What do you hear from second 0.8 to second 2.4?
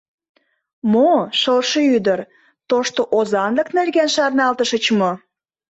—Мо, шылше ӱдыр,